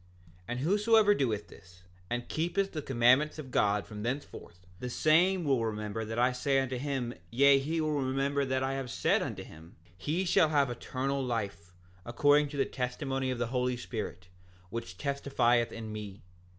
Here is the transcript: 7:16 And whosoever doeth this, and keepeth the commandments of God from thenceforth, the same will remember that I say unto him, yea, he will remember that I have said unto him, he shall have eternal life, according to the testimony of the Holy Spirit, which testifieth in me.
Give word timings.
7:16 0.01 0.07
And 0.47 0.59
whosoever 0.61 1.13
doeth 1.13 1.47
this, 1.49 1.83
and 2.09 2.27
keepeth 2.27 2.71
the 2.71 2.81
commandments 2.81 3.37
of 3.37 3.51
God 3.51 3.85
from 3.85 4.01
thenceforth, 4.01 4.65
the 4.79 4.89
same 4.89 5.43
will 5.43 5.63
remember 5.63 6.03
that 6.05 6.17
I 6.17 6.31
say 6.31 6.59
unto 6.59 6.79
him, 6.79 7.13
yea, 7.29 7.59
he 7.59 7.79
will 7.79 7.91
remember 8.01 8.43
that 8.43 8.63
I 8.63 8.73
have 8.73 8.89
said 8.89 9.21
unto 9.21 9.43
him, 9.43 9.75
he 9.95 10.25
shall 10.25 10.49
have 10.49 10.71
eternal 10.71 11.23
life, 11.23 11.75
according 12.03 12.47
to 12.49 12.57
the 12.57 12.65
testimony 12.65 13.29
of 13.29 13.37
the 13.37 13.45
Holy 13.53 13.77
Spirit, 13.77 14.27
which 14.71 14.97
testifieth 14.97 15.71
in 15.71 15.91
me. 15.93 16.23